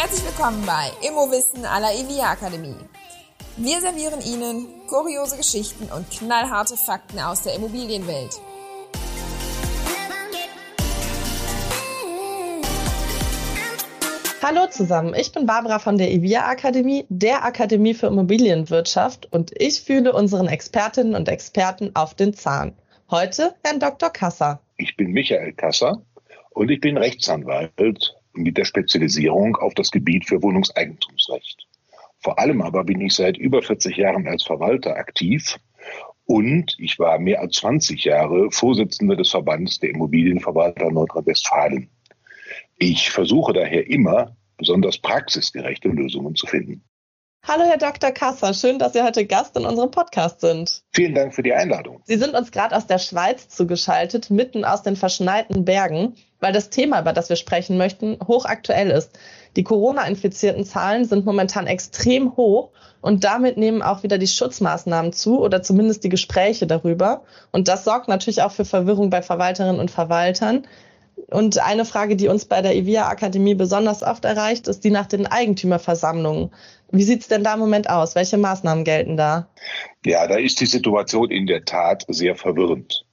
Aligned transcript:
Herzlich 0.00 0.24
willkommen 0.24 0.64
bei 0.64 0.90
Immowissen 1.06 1.66
à 1.66 1.78
la 1.78 1.92
EVIA 1.92 2.30
Akademie. 2.30 2.74
Wir 3.58 3.82
servieren 3.82 4.22
Ihnen 4.22 4.66
kuriose 4.88 5.36
Geschichten 5.36 5.92
und 5.94 6.08
knallharte 6.08 6.78
Fakten 6.78 7.18
aus 7.18 7.42
der 7.42 7.54
Immobilienwelt. 7.54 8.40
Hallo 14.42 14.68
zusammen, 14.70 15.12
ich 15.14 15.32
bin 15.32 15.44
Barbara 15.44 15.78
von 15.78 15.98
der 15.98 16.10
EVIA 16.10 16.48
Akademie, 16.48 17.04
der 17.10 17.44
Akademie 17.44 17.92
für 17.92 18.06
Immobilienwirtschaft 18.06 19.30
und 19.30 19.52
ich 19.60 19.82
fühle 19.82 20.14
unseren 20.14 20.48
Expertinnen 20.48 21.14
und 21.14 21.28
Experten 21.28 21.90
auf 21.94 22.14
den 22.14 22.32
Zahn. 22.32 22.72
Heute 23.10 23.54
Herrn 23.64 23.80
Dr. 23.80 24.08
Kasser. 24.08 24.60
Ich 24.78 24.96
bin 24.96 25.10
Michael 25.10 25.52
Kasser 25.52 26.00
und 26.52 26.70
ich 26.70 26.80
bin 26.80 26.96
Rechtsanwalt 26.96 28.16
mit 28.32 28.56
der 28.56 28.64
Spezialisierung 28.64 29.56
auf 29.56 29.74
das 29.74 29.90
Gebiet 29.90 30.26
für 30.26 30.42
Wohnungseigentumsrecht. 30.42 31.66
Vor 32.18 32.38
allem 32.38 32.60
aber 32.60 32.84
bin 32.84 33.00
ich 33.00 33.14
seit 33.14 33.38
über 33.38 33.62
40 33.62 33.96
Jahren 33.96 34.28
als 34.28 34.44
Verwalter 34.44 34.96
aktiv 34.96 35.58
und 36.26 36.76
ich 36.78 36.98
war 36.98 37.18
mehr 37.18 37.40
als 37.40 37.56
20 37.56 38.04
Jahre 38.04 38.50
Vorsitzender 38.50 39.16
des 39.16 39.30
Verbandes 39.30 39.78
der 39.80 39.90
Immobilienverwalter 39.90 40.90
Nordrhein-Westfalen. 40.90 41.90
Ich 42.76 43.10
versuche 43.10 43.52
daher 43.52 43.88
immer, 43.88 44.36
besonders 44.56 44.98
praxisgerechte 44.98 45.88
Lösungen 45.88 46.34
zu 46.34 46.46
finden. 46.46 46.84
Hallo, 47.48 47.64
Herr 47.64 47.78
Dr. 47.78 48.10
Kasser. 48.10 48.52
Schön, 48.52 48.78
dass 48.78 48.92
Sie 48.92 49.02
heute 49.02 49.24
Gast 49.24 49.56
in 49.56 49.64
unserem 49.64 49.90
Podcast 49.90 50.42
sind. 50.42 50.82
Vielen 50.92 51.14
Dank 51.14 51.34
für 51.34 51.42
die 51.42 51.54
Einladung. 51.54 52.02
Sie 52.04 52.18
sind 52.18 52.34
uns 52.34 52.52
gerade 52.52 52.76
aus 52.76 52.86
der 52.86 52.98
Schweiz 52.98 53.48
zugeschaltet, 53.48 54.30
mitten 54.30 54.64
aus 54.64 54.82
den 54.82 54.94
verschneiten 54.94 55.64
Bergen, 55.64 56.14
weil 56.38 56.52
das 56.52 56.68
Thema, 56.68 57.00
über 57.00 57.14
das 57.14 57.30
wir 57.30 57.36
sprechen 57.36 57.78
möchten, 57.78 58.18
hochaktuell 58.26 58.90
ist. 58.90 59.18
Die 59.56 59.64
Corona-infizierten 59.64 60.64
Zahlen 60.64 61.06
sind 61.06 61.24
momentan 61.24 61.66
extrem 61.66 62.36
hoch 62.36 62.70
und 63.00 63.24
damit 63.24 63.56
nehmen 63.56 63.80
auch 63.80 64.02
wieder 64.02 64.18
die 64.18 64.28
Schutzmaßnahmen 64.28 65.14
zu 65.14 65.40
oder 65.40 65.62
zumindest 65.62 66.04
die 66.04 66.10
Gespräche 66.10 66.66
darüber. 66.66 67.24
Und 67.52 67.68
das 67.68 67.84
sorgt 67.84 68.08
natürlich 68.08 68.42
auch 68.42 68.52
für 68.52 68.66
Verwirrung 68.66 69.08
bei 69.08 69.22
Verwalterinnen 69.22 69.80
und 69.80 69.90
Verwaltern. 69.90 70.66
Und 71.28 71.58
eine 71.58 71.84
Frage, 71.84 72.16
die 72.16 72.28
uns 72.28 72.44
bei 72.44 72.60
der 72.60 72.74
EVIA 72.74 73.08
Akademie 73.08 73.54
besonders 73.54 74.02
oft 74.02 74.24
erreicht, 74.24 74.66
ist 74.66 74.82
die 74.82 74.90
nach 74.90 75.06
den 75.06 75.26
Eigentümerversammlungen. 75.26 76.50
Wie 76.90 77.04
sieht 77.04 77.20
es 77.20 77.28
denn 77.28 77.44
da 77.44 77.54
im 77.54 77.60
Moment 77.60 77.88
aus? 77.88 78.16
Welche 78.16 78.36
Maßnahmen 78.36 78.84
gelten 78.84 79.16
da? 79.16 79.48
Ja, 80.04 80.26
da 80.26 80.36
ist 80.36 80.60
die 80.60 80.66
Situation 80.66 81.30
in 81.30 81.46
der 81.46 81.64
Tat 81.64 82.04
sehr 82.08 82.34
verwirrend. 82.34 83.06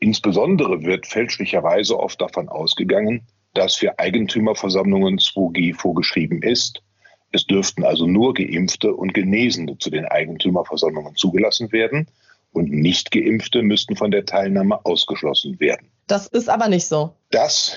Insbesondere 0.00 0.82
wird 0.82 1.06
fälschlicherweise 1.06 1.98
oft 1.98 2.20
davon 2.20 2.48
ausgegangen, 2.48 3.26
dass 3.54 3.76
für 3.76 3.98
Eigentümerversammlungen 3.98 5.18
2G 5.18 5.74
vorgeschrieben 5.74 6.42
ist. 6.42 6.82
Es 7.30 7.46
dürften 7.46 7.84
also 7.84 8.06
nur 8.06 8.34
Geimpfte 8.34 8.92
und 8.92 9.14
Genesene 9.14 9.78
zu 9.78 9.88
den 9.88 10.04
Eigentümerversammlungen 10.04 11.16
zugelassen 11.16 11.72
werden 11.72 12.08
und 12.52 12.70
Nicht-Geimpfte 12.70 13.62
müssten 13.62 13.96
von 13.96 14.10
der 14.10 14.24
Teilnahme 14.24 14.84
ausgeschlossen 14.84 15.58
werden. 15.60 15.88
Das 16.06 16.26
ist 16.26 16.48
aber 16.48 16.68
nicht 16.68 16.86
so. 16.86 17.14
Das 17.30 17.76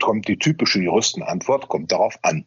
kommt 0.00 0.28
die 0.28 0.38
typische 0.38 0.80
Juristenantwort, 0.80 1.68
kommt 1.68 1.92
darauf 1.92 2.18
an. 2.22 2.44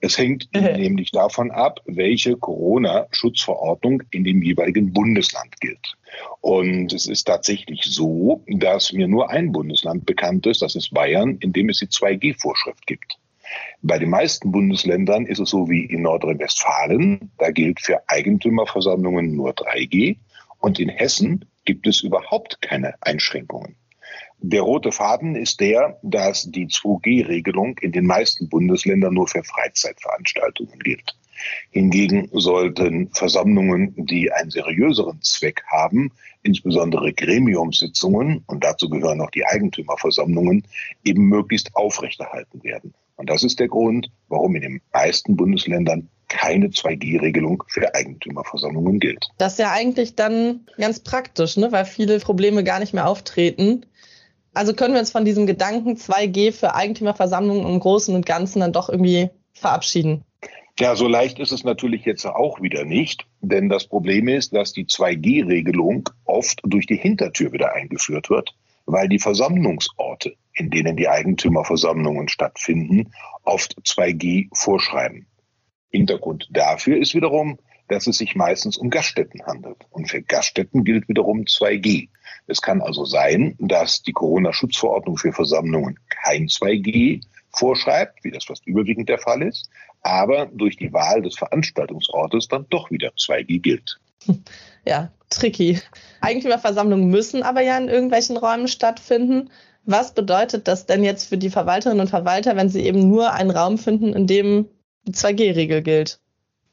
Es 0.00 0.18
hängt 0.18 0.48
nämlich 0.54 1.10
davon 1.10 1.50
ab, 1.50 1.80
welche 1.86 2.36
Corona-Schutzverordnung 2.36 4.02
in 4.10 4.24
dem 4.24 4.42
jeweiligen 4.42 4.92
Bundesland 4.92 5.60
gilt. 5.60 5.96
Und 6.40 6.92
es 6.92 7.06
ist 7.06 7.24
tatsächlich 7.24 7.82
so, 7.84 8.44
dass 8.48 8.92
mir 8.92 9.08
nur 9.08 9.30
ein 9.30 9.52
Bundesland 9.52 10.04
bekannt 10.04 10.46
ist, 10.46 10.62
das 10.62 10.74
ist 10.74 10.92
Bayern, 10.92 11.38
in 11.38 11.52
dem 11.52 11.68
es 11.68 11.78
die 11.78 11.86
2G-Vorschrift 11.86 12.86
gibt. 12.86 13.18
Bei 13.82 13.98
den 13.98 14.10
meisten 14.10 14.50
Bundesländern 14.52 15.26
ist 15.26 15.40
es 15.40 15.50
so 15.50 15.68
wie 15.68 15.84
in 15.84 16.02
Nordrhein-Westfalen. 16.02 17.30
Da 17.38 17.50
gilt 17.50 17.80
für 17.80 18.00
Eigentümerversammlungen 18.08 19.34
nur 19.34 19.52
3G. 19.52 20.16
Und 20.62 20.78
in 20.78 20.88
Hessen 20.88 21.44
gibt 21.64 21.88
es 21.88 22.02
überhaupt 22.02 22.62
keine 22.62 22.94
Einschränkungen. 23.00 23.74
Der 24.38 24.62
rote 24.62 24.92
Faden 24.92 25.34
ist 25.34 25.60
der, 25.60 25.98
dass 26.02 26.44
die 26.44 26.68
2G-Regelung 26.68 27.78
in 27.78 27.90
den 27.90 28.06
meisten 28.06 28.48
Bundesländern 28.48 29.12
nur 29.12 29.26
für 29.26 29.42
Freizeitveranstaltungen 29.42 30.78
gilt. 30.78 31.16
Hingegen 31.70 32.28
sollten 32.32 33.10
Versammlungen, 33.12 33.94
die 33.96 34.30
einen 34.30 34.50
seriöseren 34.50 35.20
Zweck 35.22 35.64
haben, 35.66 36.12
insbesondere 36.44 37.12
Gremiumssitzungen, 37.12 38.44
und 38.46 38.62
dazu 38.62 38.88
gehören 38.88 39.20
auch 39.20 39.30
die 39.30 39.44
Eigentümerversammlungen, 39.44 40.64
eben 41.04 41.24
möglichst 41.24 41.74
aufrechterhalten 41.74 42.62
werden. 42.62 42.94
Und 43.22 43.30
das 43.30 43.44
ist 43.44 43.60
der 43.60 43.68
Grund, 43.68 44.10
warum 44.26 44.56
in 44.56 44.62
den 44.62 44.80
meisten 44.92 45.36
Bundesländern 45.36 46.08
keine 46.26 46.66
2G-Regelung 46.66 47.62
für 47.68 47.94
Eigentümerversammlungen 47.94 48.98
gilt. 48.98 49.28
Das 49.38 49.52
ist 49.52 49.58
ja 49.60 49.70
eigentlich 49.70 50.16
dann 50.16 50.66
ganz 50.76 50.98
praktisch, 50.98 51.56
ne? 51.56 51.70
weil 51.70 51.84
viele 51.84 52.18
Probleme 52.18 52.64
gar 52.64 52.80
nicht 52.80 52.94
mehr 52.94 53.06
auftreten, 53.06 53.86
also 54.54 54.74
können 54.74 54.94
wir 54.94 54.98
uns 54.98 55.12
von 55.12 55.24
diesem 55.24 55.46
Gedanken 55.46 55.94
2G 55.94 56.50
für 56.50 56.74
Eigentümerversammlungen 56.74 57.64
im 57.64 57.78
Großen 57.78 58.12
und 58.12 58.26
Ganzen 58.26 58.58
dann 58.58 58.72
doch 58.72 58.88
irgendwie 58.88 59.30
verabschieden? 59.52 60.24
Ja, 60.80 60.96
so 60.96 61.06
leicht 61.06 61.38
ist 61.38 61.52
es 61.52 61.62
natürlich 61.62 62.04
jetzt 62.04 62.26
auch 62.26 62.60
wieder 62.60 62.84
nicht, 62.84 63.24
denn 63.40 63.68
das 63.68 63.86
Problem 63.86 64.26
ist, 64.26 64.52
dass 64.52 64.72
die 64.72 64.86
2G-Regelung 64.86 66.08
oft 66.24 66.60
durch 66.64 66.86
die 66.86 66.96
Hintertür 66.96 67.52
wieder 67.52 67.72
eingeführt 67.72 68.30
wird, 68.30 68.52
weil 68.84 69.08
die 69.08 69.20
Versammlungsorte, 69.20 70.34
in 70.54 70.70
denen 70.70 70.96
die 70.96 71.08
Eigentümerversammlungen 71.08 72.28
stattfinden, 72.28 73.12
oft 73.42 73.76
2G 73.84 74.48
vorschreiben. 74.52 75.26
Hintergrund 75.90 76.48
dafür 76.50 76.98
ist 76.98 77.14
wiederum, 77.14 77.58
dass 77.88 78.06
es 78.06 78.18
sich 78.18 78.34
meistens 78.34 78.76
um 78.76 78.90
Gaststätten 78.90 79.44
handelt. 79.44 79.86
Und 79.90 80.10
für 80.10 80.22
Gaststätten 80.22 80.84
gilt 80.84 81.08
wiederum 81.08 81.42
2G. 81.42 82.08
Es 82.46 82.62
kann 82.62 82.80
also 82.80 83.04
sein, 83.04 83.54
dass 83.58 84.02
die 84.02 84.12
Corona-Schutzverordnung 84.12 85.18
für 85.18 85.32
Versammlungen 85.32 85.98
kein 86.08 86.46
2G 86.46 87.22
vorschreibt, 87.50 88.24
wie 88.24 88.30
das 88.30 88.46
fast 88.46 88.66
überwiegend 88.66 89.08
der 89.08 89.18
Fall 89.18 89.42
ist, 89.42 89.68
aber 90.00 90.46
durch 90.46 90.76
die 90.76 90.92
Wahl 90.92 91.22
des 91.22 91.36
Veranstaltungsortes 91.36 92.48
dann 92.48 92.66
doch 92.70 92.90
wieder 92.90 93.10
2G 93.10 93.60
gilt. 93.60 94.00
Ja, 94.84 95.12
tricky. 95.30 95.80
Eigentümerversammlungen 96.20 97.08
müssen 97.08 97.42
aber 97.42 97.60
ja 97.60 97.76
in 97.78 97.88
irgendwelchen 97.88 98.36
Räumen 98.36 98.68
stattfinden. 98.68 99.50
Was 99.84 100.14
bedeutet 100.14 100.68
das 100.68 100.86
denn 100.86 101.02
jetzt 101.02 101.28
für 101.28 101.38
die 101.38 101.50
Verwalterinnen 101.50 102.00
und 102.00 102.10
Verwalter, 102.10 102.56
wenn 102.56 102.68
sie 102.68 102.84
eben 102.84 103.08
nur 103.08 103.32
einen 103.32 103.50
Raum 103.50 103.78
finden, 103.78 104.12
in 104.12 104.26
dem 104.26 104.68
die 105.04 105.12
2G-Regel 105.12 105.82
gilt? 105.82 106.20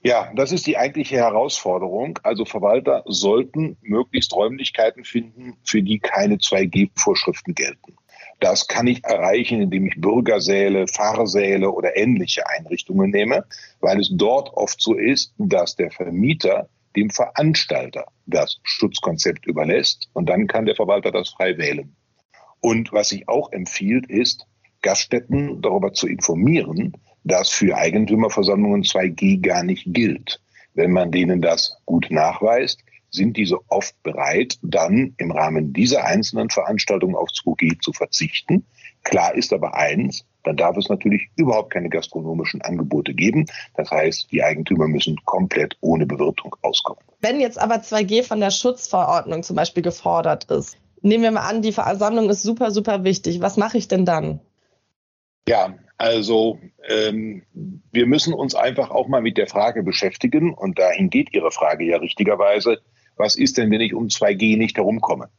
Ja, 0.02 0.31
das 0.36 0.52
ist 0.52 0.66
die 0.68 0.78
eigentliche 0.78 1.18
Herausforderung. 1.18 2.19
Also 2.24 2.46
Verwalter 2.46 3.03
sollten 3.06 3.78
möglichst 3.81 4.34
Räumlichkeiten 4.34 5.03
finden, 5.03 5.58
für 5.64 5.81
die 5.81 6.00
keine 6.00 6.36
2G-Vorschriften 6.36 7.53
gelten. 7.53 7.96
Das 8.40 8.68
kann 8.68 8.88
ich 8.88 9.03
erreichen, 9.03 9.62
indem 9.62 9.88
ich 9.88 10.00
Bürgersäle, 10.00 10.88
Fahrsäle 10.88 11.72
oder 11.72 11.98
ähnliche 11.98 12.48
Einrichtungen 12.48 13.12
nehme, 13.12 13.44
weil 13.81 14.00
es 14.00 14.09
dort 14.14 14.53
oft 14.53 14.81
so 14.81 14.94
ist, 14.94 15.34
dass 15.38 15.75
der 15.75 15.92
Vermieter 15.92 16.69
dem 16.96 17.09
Veranstalter 17.09 18.06
das 18.25 18.59
Schutzkonzept 18.64 19.46
überlässt 19.46 20.09
und 20.14 20.30
dann 20.30 20.48
kann 20.48 20.66
der 20.66 20.75
Verwalter 20.75 21.12
das 21.12 21.30
frei 21.30 21.58
wählen. 21.58 21.96
Und 22.62 22.92
was 22.92 23.09
sich 23.09 23.28
auch 23.28 23.52
empfiehlt, 23.52 24.09
ist, 24.09 24.46
Gaststätten 24.81 25.62
darüber 25.62 25.94
zu 25.94 26.08
informieren, 26.08 26.94
dass 27.24 27.50
für 27.50 27.75
Eigentümerversammlungen 27.75 28.84
2G 28.84 29.42
gar 29.42 29.64
nicht 29.64 29.86
gilt. 29.88 30.42
Wenn 30.74 30.92
man 30.92 31.12
denen 31.12 31.42
das 31.42 31.78
gut 31.86 32.08
nachweist, 32.09 32.84
sind 33.12 33.38
diese 33.38 33.58
oft 33.69 34.02
bereit, 34.03 34.58
dann 34.62 35.14
im 35.18 35.31
Rahmen 35.31 35.74
dieser 35.74 36.06
einzelnen 36.06 36.50
Veranstaltungen 36.50 37.16
auf 37.16 37.30
2G 37.30 37.80
zu 37.81 37.92
verzichten. 37.92 38.66
Klar 39.04 39.33
ist 39.33 39.51
aber 39.51 39.74
eins, 39.75 40.25
dann 40.44 40.57
darf 40.57 40.78
es 40.78 40.89
natürlich 40.89 41.28
überhaupt 41.36 41.72
keine 41.74 41.89
gastronomischen 41.89 42.62
Angebote 42.62 43.13
geben. 43.13 43.45
Das 43.75 43.92
heißt, 43.92 44.31
die 44.31 44.44
Eigentümer 44.44 44.88
müssen 44.88 45.18
komplett 45.25 45.75
ohne 45.81 46.06
Bewirtung 46.06 46.56
auskommen. 46.62 47.04
Wenn 47.19 47.39
jetzt 47.39 47.60
aber 47.60 47.75
2G 47.75 48.24
von 48.24 48.39
der 48.39 48.51
Schutzverordnung 48.51 49.44
zum 49.44 49.56
Beispiel 49.56 49.83
gefordert 49.83 50.45
ist, 50.45 50.78
nehmen 51.01 51.24
wir 51.24 51.31
mal 51.31 51.48
an, 51.48 51.62
die 51.62 51.72
Versammlung 51.72 52.30
ist 52.30 52.44
super, 52.44 52.72
super 52.72 53.04
wichtig. 53.04 53.42
Was 53.42 53.57
mache 53.57 53.78
ich 53.78 53.88
denn 53.88 54.06
dann? 54.06 54.40
Ja, 55.48 55.75
also 55.98 56.60
ähm, 56.88 57.44
wir 57.92 58.06
müssen 58.06 58.34
uns 58.34 58.56
einfach 58.56 58.92
auch 58.92 59.07
mal 59.07 59.22
mit 59.22 59.38
der 59.38 59.48
Frage 59.48 59.84
beschäftigen, 59.84 60.54
und 60.54 60.80
dahin 60.80 61.10
geht 61.10 61.34
Ihre 61.34 61.51
Frage 61.51 61.86
ja 61.86 61.98
richtigerweise, 61.98 62.80
was 63.16 63.36
ist 63.36 63.57
denn, 63.57 63.72
wenn 63.72 63.81
ich 63.81 63.94
um 63.94 64.07
2G 64.07 64.57
nicht 64.57 64.78
herumkomme? 64.78 65.30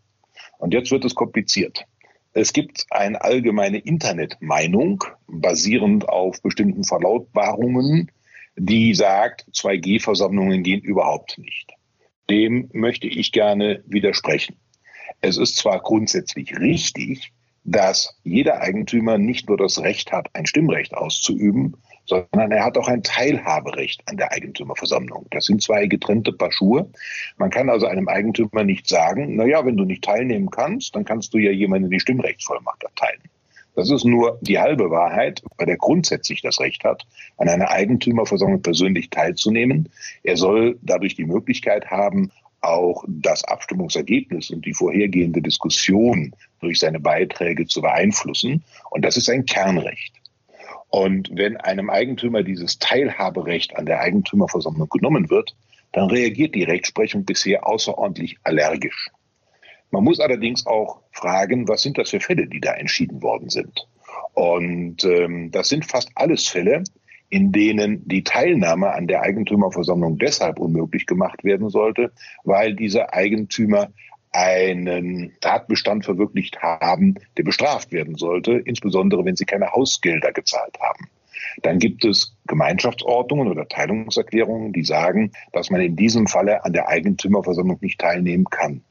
Und 0.58 0.74
jetzt 0.74 0.90
wird 0.90 1.04
es 1.04 1.14
kompliziert. 1.14 1.86
Es 2.32 2.52
gibt 2.52 2.86
eine 2.90 3.22
allgemeine 3.22 3.78
Internetmeinung, 3.78 5.02
basierend 5.26 6.08
auf 6.08 6.42
bestimmten 6.42 6.84
Verlautbarungen, 6.84 8.10
die 8.56 8.94
sagt, 8.94 9.46
2G-Versammlungen 9.52 10.62
gehen 10.62 10.80
überhaupt 10.80 11.38
nicht. 11.38 11.72
Dem 12.28 12.68
möchte 12.72 13.08
ich 13.08 13.32
gerne 13.32 13.82
widersprechen. 13.86 14.56
Es 15.20 15.36
ist 15.36 15.56
zwar 15.56 15.80
grundsätzlich 15.80 16.58
richtig, 16.58 17.32
dass 17.64 18.18
jeder 18.24 18.60
Eigentümer 18.60 19.18
nicht 19.18 19.48
nur 19.48 19.58
das 19.58 19.80
Recht 19.80 20.12
hat, 20.12 20.28
ein 20.32 20.46
Stimmrecht 20.46 20.94
auszuüben, 20.94 21.76
sondern 22.06 22.50
er 22.50 22.64
hat 22.64 22.76
auch 22.76 22.88
ein 22.88 23.02
Teilhaberecht 23.02 24.02
an 24.06 24.16
der 24.16 24.32
Eigentümerversammlung. 24.32 25.26
Das 25.30 25.44
sind 25.44 25.62
zwei 25.62 25.86
getrennte 25.86 26.32
Paar 26.32 26.50
Schuhe. 26.50 26.90
Man 27.36 27.50
kann 27.50 27.70
also 27.70 27.86
einem 27.86 28.08
Eigentümer 28.08 28.64
nicht 28.64 28.88
sagen, 28.88 29.36
na 29.36 29.44
ja, 29.44 29.64
wenn 29.64 29.76
du 29.76 29.84
nicht 29.84 30.02
teilnehmen 30.02 30.50
kannst, 30.50 30.96
dann 30.96 31.04
kannst 31.04 31.32
du 31.34 31.38
ja 31.38 31.50
jemandem 31.50 31.90
die 31.90 32.00
Stimmrechtsvollmacht 32.00 32.82
erteilen. 32.82 33.20
Das 33.76 33.90
ist 33.90 34.04
nur 34.04 34.38
die 34.42 34.58
halbe 34.58 34.90
Wahrheit, 34.90 35.42
weil 35.56 35.68
er 35.68 35.76
grundsätzlich 35.76 36.42
das 36.42 36.60
Recht 36.60 36.82
hat, 36.84 37.06
an 37.36 37.48
einer 37.48 37.70
Eigentümerversammlung 37.70 38.62
persönlich 38.62 39.10
teilzunehmen. 39.10 39.88
Er 40.24 40.36
soll 40.36 40.78
dadurch 40.82 41.14
die 41.14 41.24
Möglichkeit 41.24 41.86
haben, 41.90 42.32
auch 42.60 43.04
das 43.08 43.44
Abstimmungsergebnis 43.44 44.50
und 44.50 44.64
die 44.66 44.74
vorhergehende 44.74 45.40
Diskussion 45.40 46.34
durch 46.60 46.78
seine 46.78 47.00
Beiträge 47.00 47.66
zu 47.66 47.80
beeinflussen. 47.80 48.64
Und 48.90 49.04
das 49.04 49.16
ist 49.16 49.30
ein 49.30 49.46
Kernrecht. 49.46 50.14
Und 50.90 51.30
wenn 51.32 51.56
einem 51.56 51.88
Eigentümer 51.88 52.42
dieses 52.42 52.78
Teilhaberecht 52.78 53.76
an 53.76 53.86
der 53.86 54.00
Eigentümerversammlung 54.00 54.88
genommen 54.88 55.30
wird, 55.30 55.54
dann 55.92 56.10
reagiert 56.10 56.54
die 56.54 56.64
Rechtsprechung 56.64 57.24
bisher 57.24 57.66
außerordentlich 57.66 58.38
allergisch. 58.44 59.10
Man 59.90 60.04
muss 60.04 60.20
allerdings 60.20 60.66
auch 60.66 61.00
fragen, 61.12 61.66
was 61.66 61.82
sind 61.82 61.98
das 61.98 62.10
für 62.10 62.20
Fälle, 62.20 62.46
die 62.46 62.60
da 62.60 62.74
entschieden 62.74 63.22
worden 63.22 63.50
sind? 63.50 63.88
Und 64.34 65.04
ähm, 65.04 65.50
das 65.50 65.68
sind 65.68 65.84
fast 65.84 66.10
alles 66.14 66.46
Fälle, 66.46 66.84
in 67.30 67.52
denen 67.52 68.06
die 68.06 68.24
Teilnahme 68.24 68.92
an 68.92 69.06
der 69.06 69.22
Eigentümerversammlung 69.22 70.18
deshalb 70.18 70.58
unmöglich 70.58 71.06
gemacht 71.06 71.44
werden 71.44 71.70
sollte, 71.70 72.12
weil 72.44 72.74
diese 72.74 73.12
Eigentümer 73.12 73.88
einen 74.32 75.32
Tatbestand 75.40 76.04
verwirklicht 76.04 76.60
haben, 76.60 77.14
der 77.36 77.44
bestraft 77.44 77.92
werden 77.92 78.16
sollte, 78.16 78.52
insbesondere 78.52 79.24
wenn 79.24 79.36
sie 79.36 79.44
keine 79.44 79.72
Hausgelder 79.72 80.32
gezahlt 80.32 80.78
haben. 80.80 81.08
Dann 81.62 81.78
gibt 81.78 82.04
es 82.04 82.36
Gemeinschaftsordnungen 82.46 83.48
oder 83.48 83.66
Teilungserklärungen, 83.68 84.72
die 84.72 84.84
sagen, 84.84 85.32
dass 85.52 85.70
man 85.70 85.80
in 85.80 85.96
diesem 85.96 86.26
Falle 86.26 86.64
an 86.64 86.72
der 86.72 86.88
Eigentümerversammlung 86.88 87.78
nicht 87.80 88.00
teilnehmen 88.00 88.44
kann. 88.44 88.82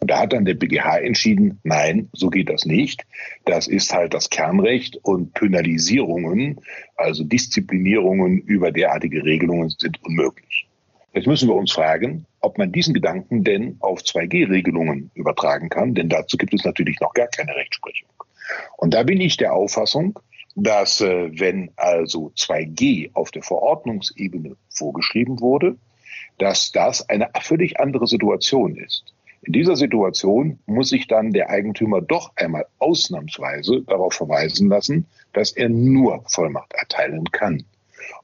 Und 0.00 0.10
da 0.10 0.20
hat 0.20 0.32
dann 0.32 0.46
der 0.46 0.54
BGH 0.54 0.98
entschieden, 1.00 1.60
nein, 1.62 2.08
so 2.12 2.30
geht 2.30 2.48
das 2.48 2.64
nicht. 2.64 3.04
Das 3.44 3.68
ist 3.68 3.92
halt 3.92 4.14
das 4.14 4.30
Kernrecht 4.30 4.96
und 5.02 5.34
Penalisierungen, 5.34 6.60
also 6.96 7.22
Disziplinierungen 7.22 8.38
über 8.38 8.72
derartige 8.72 9.24
Regelungen 9.24 9.68
sind 9.68 10.02
unmöglich. 10.02 10.66
Jetzt 11.12 11.26
müssen 11.26 11.48
wir 11.48 11.56
uns 11.56 11.72
fragen, 11.72 12.24
ob 12.40 12.56
man 12.56 12.72
diesen 12.72 12.94
Gedanken 12.94 13.44
denn 13.44 13.76
auf 13.80 14.00
2G-Regelungen 14.00 15.10
übertragen 15.14 15.68
kann, 15.68 15.94
denn 15.94 16.08
dazu 16.08 16.36
gibt 16.36 16.54
es 16.54 16.64
natürlich 16.64 16.98
noch 17.00 17.12
gar 17.12 17.26
keine 17.26 17.54
Rechtsprechung. 17.54 18.08
Und 18.76 18.94
da 18.94 19.02
bin 19.02 19.20
ich 19.20 19.36
der 19.36 19.52
Auffassung, 19.52 20.18
dass 20.54 21.00
äh, 21.00 21.30
wenn 21.38 21.70
also 21.76 22.32
2G 22.36 23.10
auf 23.12 23.30
der 23.30 23.42
Verordnungsebene 23.42 24.56
vorgeschrieben 24.70 25.40
wurde, 25.40 25.76
dass 26.38 26.72
das 26.72 27.08
eine 27.08 27.28
völlig 27.40 27.78
andere 27.80 28.06
Situation 28.06 28.76
ist. 28.76 29.12
In 29.50 29.54
dieser 29.54 29.74
Situation 29.74 30.60
muss 30.66 30.90
sich 30.90 31.08
dann 31.08 31.32
der 31.32 31.50
Eigentümer 31.50 32.00
doch 32.00 32.30
einmal 32.36 32.66
ausnahmsweise 32.78 33.82
darauf 33.82 34.14
verweisen 34.14 34.68
lassen, 34.68 35.08
dass 35.32 35.50
er 35.50 35.68
nur 35.68 36.22
Vollmacht 36.28 36.72
erteilen 36.74 37.24
kann. 37.32 37.64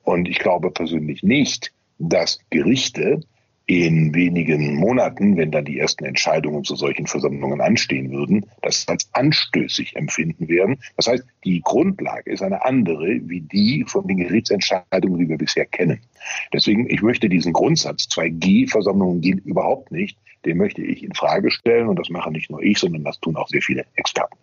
Und 0.04 0.28
ich 0.28 0.38
glaube 0.38 0.70
persönlich 0.70 1.24
nicht, 1.24 1.72
dass 1.98 2.38
Gerichte 2.50 3.22
in 3.66 4.14
wenigen 4.14 4.76
Monaten, 4.76 5.36
wenn 5.36 5.50
dann 5.50 5.64
die 5.64 5.78
ersten 5.78 6.04
Entscheidungen 6.04 6.62
zu 6.62 6.76
solchen 6.76 7.08
Versammlungen 7.08 7.60
anstehen 7.60 8.12
würden, 8.12 8.46
das 8.62 8.86
als 8.86 9.08
anstößig 9.12 9.96
empfinden 9.96 10.48
werden. 10.48 10.78
Das 10.96 11.08
heißt, 11.08 11.24
die 11.44 11.60
Grundlage 11.62 12.30
ist 12.30 12.42
eine 12.42 12.64
andere 12.64 13.20
wie 13.24 13.40
die 13.40 13.84
von 13.86 14.06
den 14.06 14.18
Gerichtsentscheidungen, 14.18 15.18
die 15.18 15.28
wir 15.28 15.38
bisher 15.38 15.66
kennen. 15.66 16.00
Deswegen, 16.52 16.88
ich 16.88 17.02
möchte 17.02 17.28
diesen 17.28 17.52
Grundsatz 17.52 18.04
2G-Versammlungen 18.04 19.20
gehen 19.20 19.38
überhaupt 19.38 19.90
nicht. 19.90 20.16
Den 20.44 20.58
möchte 20.58 20.82
ich 20.82 21.02
in 21.02 21.14
Frage 21.14 21.50
stellen 21.50 21.88
und 21.88 21.98
das 21.98 22.08
machen 22.08 22.34
nicht 22.34 22.50
nur 22.50 22.62
ich, 22.62 22.78
sondern 22.78 23.02
das 23.02 23.18
tun 23.18 23.36
auch 23.36 23.48
sehr 23.48 23.62
viele 23.62 23.84
Experten. 23.96 24.36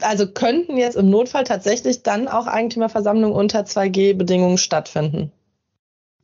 Also 0.00 0.26
könnten 0.30 0.78
jetzt 0.78 0.96
im 0.96 1.10
Notfall 1.10 1.44
tatsächlich 1.44 2.02
dann 2.02 2.28
auch 2.28 2.46
Eigentümerversammlungen 2.46 3.36
unter 3.36 3.60
2G-Bedingungen 3.60 4.58
stattfinden? 4.58 5.32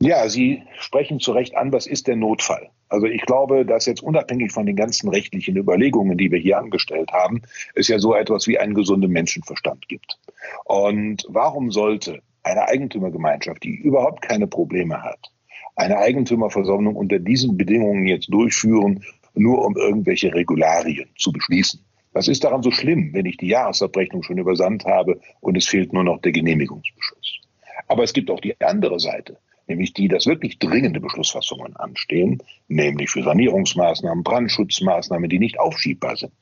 Ja, 0.01 0.29
Sie 0.29 0.63
sprechen 0.79 1.21
zu 1.21 1.33
Recht 1.33 1.57
an, 1.57 1.73
was 1.73 1.87
ist 1.87 2.09
der 2.09 2.17
Notfall? 2.17 2.71
Also 2.89 3.07
ich 3.07 3.23
glaube, 3.23 3.65
dass 3.65 3.87
jetzt 3.87 4.03
unabhängig 4.03 4.53
von 4.53 4.67
den 4.67 4.77
ganzen 4.77 5.09
rechtlichen 5.09 5.57
Überlegungen, 5.57 6.19
die 6.19 6.31
wir 6.31 6.39
hier 6.39 6.59
angestellt 6.59 7.13
haben, 7.13 7.43
es 7.75 7.89
ja 7.89 7.99
so 7.99 8.15
etwas 8.15 8.47
wie 8.47 8.59
einen 8.59 8.75
gesunden 8.75 9.11
Menschenverstand 9.11 9.89
gibt. 9.89 10.19
Und 10.65 11.25
warum 11.29 11.71
sollte 11.71 12.23
eine 12.43 12.69
Eigentümergemeinschaft, 12.69 13.63
die 13.63 13.75
überhaupt 13.77 14.23
keine 14.23 14.47
Probleme 14.47 15.03
hat, 15.03 15.33
eine 15.77 15.97
Eigentümerversammlung 15.99 16.97
unter 16.97 17.19
diesen 17.19 17.57
Bedingungen 17.57 18.07
jetzt 18.07 18.33
durchführen, 18.33 19.03
nur 19.35 19.65
um 19.65 19.77
irgendwelche 19.77 20.35
Regularien 20.35 21.09
zu 21.17 21.33
beschließen? 21.33 21.81
Was 22.13 22.29
ist 22.29 22.45
daran 22.45 22.63
so 22.63 22.71
schlimm, 22.71 23.11
wenn 23.13 23.27
ich 23.27 23.39
die 23.39 23.49
Jahresabrechnung 23.49 24.23
schon 24.23 24.39
übersandt 24.39 24.85
habe 24.85 25.21
und 25.41 25.57
es 25.57 25.67
fehlt 25.67 25.93
nur 25.93 26.05
noch 26.05 26.21
der 26.21 26.33
Genehmigungsbeschluss? 26.33 27.41
Aber 27.89 28.05
es 28.05 28.13
gibt 28.13 28.31
auch 28.31 28.41
die 28.41 28.61
andere 28.61 29.01
Seite 29.01 29.39
nämlich 29.67 29.93
die, 29.93 30.09
dass 30.09 30.27
wirklich 30.27 30.59
dringende 30.59 31.01
Beschlussfassungen 31.01 31.77
anstehen, 31.77 32.43
nämlich 32.69 33.11
für 33.11 33.23
Sanierungsmaßnahmen, 33.23 34.25
Brandschutzmaßnahmen, 34.25 35.29
die 35.29 35.39
nicht 35.39 35.59
aufschiebbar 35.59 36.17
sind. 36.17 36.33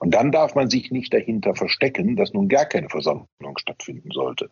Und 0.00 0.14
dann 0.14 0.32
darf 0.32 0.54
man 0.54 0.70
sich 0.70 0.90
nicht 0.90 1.12
dahinter 1.12 1.54
verstecken, 1.54 2.16
dass 2.16 2.32
nun 2.32 2.48
gar 2.48 2.66
keine 2.66 2.88
Versammlung 2.88 3.58
stattfinden 3.58 4.10
sollte. 4.12 4.50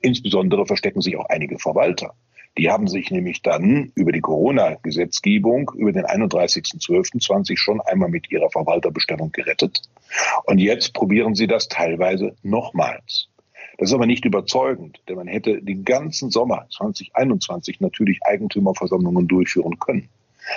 Insbesondere 0.00 0.66
verstecken 0.66 1.00
sich 1.00 1.16
auch 1.16 1.28
einige 1.28 1.58
Verwalter. 1.58 2.14
Die 2.58 2.70
haben 2.70 2.88
sich 2.88 3.10
nämlich 3.10 3.42
dann 3.42 3.92
über 3.94 4.12
die 4.12 4.20
Corona-Gesetzgebung 4.20 5.70
über 5.76 5.92
den 5.92 6.04
31.12.20 6.04 7.56
schon 7.56 7.80
einmal 7.80 8.08
mit 8.08 8.30
ihrer 8.30 8.50
Verwalterbestellung 8.50 9.30
gerettet. 9.32 9.82
Und 10.44 10.58
jetzt 10.58 10.92
probieren 10.92 11.34
sie 11.34 11.46
das 11.46 11.68
teilweise 11.68 12.34
nochmals. 12.42 13.28
Das 13.80 13.88
ist 13.88 13.94
aber 13.94 14.04
nicht 14.04 14.26
überzeugend, 14.26 15.00
denn 15.08 15.16
man 15.16 15.26
hätte 15.26 15.62
den 15.62 15.86
ganzen 15.86 16.30
Sommer 16.30 16.66
2021 16.70 17.80
natürlich 17.80 18.20
Eigentümerversammlungen 18.24 19.26
durchführen 19.26 19.78
können. 19.78 20.10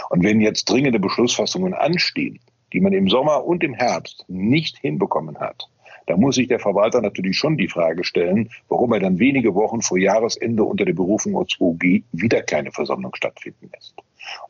Und 0.09 0.23
wenn 0.25 0.41
jetzt 0.41 0.69
dringende 0.69 0.99
Beschlussfassungen 0.99 1.73
anstehen, 1.73 2.41
die 2.73 2.81
man 2.81 2.91
im 2.91 3.07
Sommer 3.07 3.45
und 3.45 3.63
im 3.63 3.75
Herbst 3.75 4.25
nicht 4.27 4.77
hinbekommen 4.77 5.39
hat, 5.39 5.69
da 6.05 6.17
muss 6.17 6.35
sich 6.35 6.49
der 6.49 6.59
Verwalter 6.59 6.99
natürlich 6.99 7.37
schon 7.37 7.55
die 7.55 7.69
Frage 7.69 8.03
stellen, 8.03 8.49
warum 8.67 8.91
er 8.91 8.99
dann 8.99 9.19
wenige 9.19 9.55
Wochen 9.55 9.81
vor 9.81 9.97
Jahresende 9.97 10.65
unter 10.65 10.83
der 10.83 10.91
Berufung 10.91 11.37
auf 11.37 11.47
2G 11.47 12.03
wieder 12.11 12.41
keine 12.41 12.73
Versammlung 12.73 13.15
stattfinden 13.15 13.69
lässt. 13.73 13.95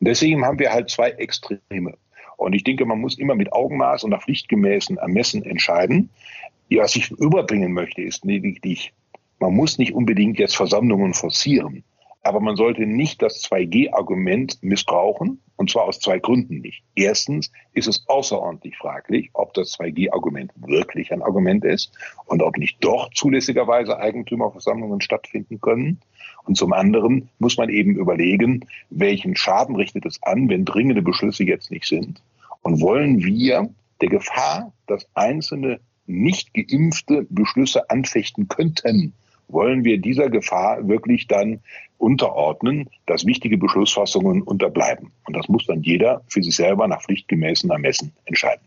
Und 0.00 0.08
deswegen 0.08 0.44
haben 0.44 0.58
wir 0.58 0.72
halt 0.72 0.90
zwei 0.90 1.10
Extreme. 1.10 1.94
Und 2.36 2.54
ich 2.54 2.64
denke, 2.64 2.84
man 2.86 3.00
muss 3.00 3.18
immer 3.18 3.36
mit 3.36 3.52
Augenmaß 3.52 4.02
und 4.02 4.10
nach 4.10 4.24
pflichtgemäßen 4.24 4.96
Ermessen 4.96 5.44
entscheiden. 5.44 6.10
Was 6.76 6.96
ich 6.96 7.10
überbringen 7.12 7.72
möchte, 7.72 8.02
ist 8.02 8.24
lediglich, 8.24 8.92
man 9.38 9.54
muss 9.54 9.78
nicht 9.78 9.94
unbedingt 9.94 10.38
jetzt 10.38 10.56
Versammlungen 10.56 11.14
forcieren, 11.14 11.84
aber 12.22 12.40
man 12.40 12.56
sollte 12.56 12.86
nicht 12.86 13.22
das 13.22 13.44
2G-Argument 13.44 14.58
missbrauchen, 14.62 15.40
und 15.56 15.70
zwar 15.70 15.84
aus 15.84 16.00
zwei 16.00 16.18
Gründen 16.18 16.60
nicht. 16.60 16.82
Erstens 16.94 17.52
ist 17.74 17.86
es 17.86 18.04
außerordentlich 18.08 18.76
fraglich, 18.76 19.30
ob 19.34 19.54
das 19.54 19.78
2G-Argument 19.78 20.50
wirklich 20.56 21.12
ein 21.12 21.22
Argument 21.22 21.64
ist 21.64 21.92
und 22.26 22.42
ob 22.42 22.56
nicht 22.56 22.82
doch 22.82 23.10
zulässigerweise 23.14 23.98
Eigentümerversammlungen 23.98 25.00
stattfinden 25.00 25.60
können. 25.60 26.00
Und 26.44 26.56
zum 26.56 26.72
anderen 26.72 27.28
muss 27.38 27.56
man 27.56 27.68
eben 27.68 27.96
überlegen, 27.96 28.66
welchen 28.90 29.36
Schaden 29.36 29.76
richtet 29.76 30.06
es 30.06 30.22
an, 30.22 30.48
wenn 30.48 30.64
dringende 30.64 31.02
Beschlüsse 31.02 31.44
jetzt 31.44 31.70
nicht 31.70 31.86
sind. 31.86 32.22
Und 32.62 32.80
wollen 32.80 33.22
wir 33.22 33.70
der 34.00 34.08
Gefahr, 34.08 34.72
dass 34.86 35.06
einzelne 35.14 35.80
nicht 36.06 36.54
geimpfte 36.54 37.26
Beschlüsse 37.28 37.90
anfechten 37.90 38.48
könnten, 38.48 39.14
wollen 39.48 39.84
wir 39.84 39.98
dieser 39.98 40.30
Gefahr 40.30 40.88
wirklich 40.88 41.26
dann 41.28 41.60
unterordnen, 41.98 42.90
dass 43.06 43.26
wichtige 43.26 43.58
Beschlussfassungen 43.58 44.42
unterbleiben. 44.42 45.12
Und 45.26 45.36
das 45.36 45.48
muss 45.48 45.66
dann 45.66 45.82
jeder 45.82 46.22
für 46.28 46.42
sich 46.42 46.56
selber 46.56 46.88
nach 46.88 47.02
pflichtgemäßen 47.02 47.70
Ermessen 47.70 48.12
entscheiden. 48.24 48.62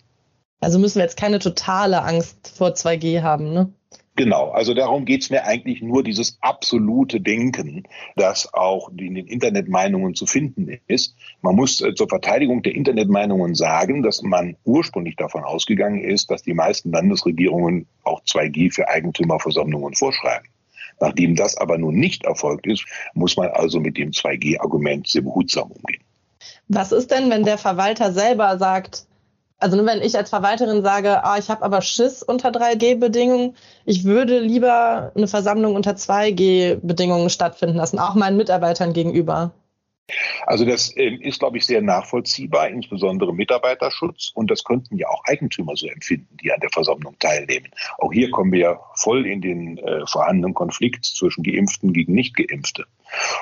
Also 0.59 0.79
müssen 0.79 0.95
wir 0.95 1.03
jetzt 1.03 1.19
keine 1.19 1.39
totale 1.39 2.01
Angst 2.03 2.53
vor 2.55 2.69
2G 2.69 3.21
haben, 3.21 3.53
ne? 3.53 3.71
Genau, 4.17 4.49
also 4.49 4.73
darum 4.73 5.05
geht's 5.05 5.29
mir 5.29 5.45
eigentlich 5.45 5.83
nur 5.83 6.01
dieses 6.01 6.39
absolute 6.41 7.21
Denken, 7.21 7.83
das 8.15 8.51
auch 8.51 8.89
in 8.89 9.13
den 9.13 9.27
Internetmeinungen 9.27 10.15
zu 10.15 10.25
finden 10.25 10.79
ist. 10.87 11.15
Man 11.43 11.55
muss 11.55 11.81
äh, 11.81 11.93
zur 11.93 12.09
Verteidigung 12.09 12.63
der 12.63 12.73
Internetmeinungen 12.73 13.53
sagen, 13.53 14.01
dass 14.01 14.23
man 14.23 14.57
ursprünglich 14.63 15.17
davon 15.17 15.43
ausgegangen 15.43 16.03
ist, 16.03 16.31
dass 16.31 16.41
die 16.41 16.55
meisten 16.55 16.91
Landesregierungen 16.91 17.85
auch 18.03 18.23
2G 18.23 18.73
für 18.73 18.89
Eigentümerversammlungen 18.89 19.93
vorschreiben. 19.93 20.47
Nachdem 20.99 21.35
das 21.35 21.55
aber 21.55 21.77
nun 21.77 21.93
nicht 21.93 22.25
erfolgt 22.25 22.65
ist, 22.65 22.85
muss 23.13 23.37
man 23.37 23.49
also 23.49 23.79
mit 23.79 23.97
dem 23.97 24.09
2G-Argument 24.09 25.07
sehr 25.07 25.21
behutsam 25.21 25.69
umgehen. 25.69 26.01
Was 26.69 26.91
ist 26.91 27.11
denn, 27.11 27.29
wenn 27.29 27.43
der 27.43 27.59
Verwalter 27.59 28.11
selber 28.11 28.57
sagt, 28.57 29.05
Also 29.59 29.75
nur 29.75 29.85
wenn 29.87 30.01
ich 30.01 30.15
als 30.15 30.29
Verwalterin 30.29 30.83
sage, 30.83 31.23
ah, 31.23 31.37
ich 31.37 31.49
habe 31.49 31.63
aber 31.63 31.81
Schiss 31.81 32.21
unter 32.21 32.49
3G-Bedingungen, 32.49 33.55
ich 33.85 34.03
würde 34.03 34.39
lieber 34.39 35.11
eine 35.15 35.27
Versammlung 35.27 35.75
unter 35.75 35.91
2G-Bedingungen 35.91 37.29
stattfinden 37.29 37.77
lassen, 37.77 37.97
auch 37.97 38.13
meinen 38.13 38.37
Mitarbeitern 38.37 38.93
gegenüber. 38.93 39.51
Also 40.45 40.63
das 40.63 40.95
ähm, 40.95 41.19
ist, 41.21 41.39
glaube 41.39 41.57
ich, 41.57 41.65
sehr 41.65 41.81
nachvollziehbar, 41.81 42.69
insbesondere 42.69 43.33
Mitarbeiterschutz. 43.33 44.31
Und 44.33 44.49
das 44.49 44.63
könnten 44.63 44.95
ja 44.97 45.09
auch 45.09 45.23
Eigentümer 45.25 45.75
so 45.75 45.87
empfinden, 45.87 46.37
die 46.41 46.51
an 46.51 46.61
der 46.61 46.69
Versammlung 46.69 47.17
teilnehmen. 47.19 47.69
Auch 47.97 48.13
hier 48.13 48.31
kommen 48.31 48.51
wir 48.53 48.59
ja 48.59 48.79
voll 48.95 49.25
in 49.25 49.41
den 49.41 49.77
äh, 49.79 50.05
vorhandenen 50.07 50.53
Konflikt 50.53 51.03
zwischen 51.03 51.43
Geimpften 51.43 51.91
gegen 51.91 52.13
Nicht-Geimpfte. 52.13 52.85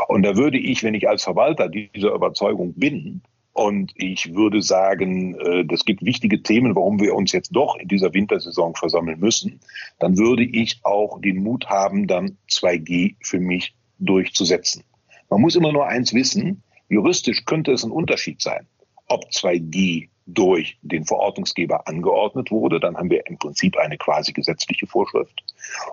Und 0.07 0.23
da 0.23 0.35
würde 0.37 0.57
ich, 0.57 0.83
wenn 0.83 0.95
ich 0.95 1.07
als 1.07 1.23
Verwalter 1.23 1.69
dieser 1.69 2.13
Überzeugung 2.13 2.73
bin, 2.73 3.21
und 3.55 3.93
ich 3.95 4.35
würde 4.35 4.61
sagen, 4.61 5.33
äh, 5.39 5.63
das 5.63 5.85
gibt 5.85 6.03
wichtige 6.03 6.43
Themen, 6.43 6.75
warum 6.75 6.99
wir 6.99 7.15
uns 7.15 7.31
jetzt 7.31 7.55
doch 7.55 7.77
in 7.77 7.87
dieser 7.87 8.13
Wintersaison 8.13 8.75
versammeln 8.75 9.17
müssen. 9.17 9.61
Dann 9.97 10.17
würde 10.17 10.43
ich 10.43 10.81
auch 10.83 11.21
den 11.21 11.41
Mut 11.41 11.67
haben, 11.67 12.05
dann 12.05 12.37
2G 12.49 13.15
für 13.21 13.39
mich 13.39 13.73
durchzusetzen. 13.97 14.83
Man 15.29 15.39
muss 15.39 15.55
immer 15.55 15.71
nur 15.71 15.87
eins 15.87 16.13
wissen, 16.13 16.63
juristisch 16.89 17.45
könnte 17.45 17.71
es 17.71 17.85
ein 17.85 17.91
Unterschied 17.91 18.41
sein, 18.41 18.67
ob 19.07 19.23
2G 19.29 20.09
durch 20.25 20.77
den 20.81 21.05
Verordnungsgeber 21.05 21.87
angeordnet 21.87 22.51
wurde, 22.51 22.79
dann 22.79 22.97
haben 22.97 23.09
wir 23.09 23.25
im 23.27 23.37
Prinzip 23.37 23.77
eine 23.77 23.97
quasi 23.97 24.33
gesetzliche 24.33 24.87
Vorschrift, 24.87 25.43